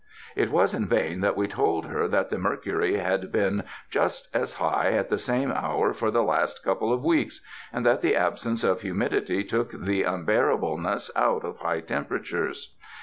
[0.35, 4.53] It was in vain that we told her that the mercury had been just as
[4.55, 8.63] high at the same hour for the last couple of weeks, and that the absence
[8.63, 12.73] of humidity took the unbearableness out of high temperatures.